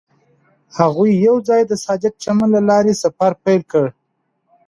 هغوی 0.77 1.11
یوځای 1.27 1.61
د 1.67 1.73
صادق 1.85 2.13
چمن 2.23 2.49
له 2.55 2.61
لارې 2.69 2.93
سفر 3.03 3.31
پیل 3.43 3.61
کړ. 3.71 3.85